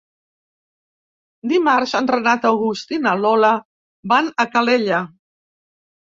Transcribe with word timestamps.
Dimarts 1.49 1.91
en 1.99 2.07
Renat 2.11 2.47
August 2.49 2.93
i 2.97 2.99
na 3.03 3.13
Lola 3.25 3.51
van 4.13 4.31
a 4.45 4.47
Calella. 4.55 5.03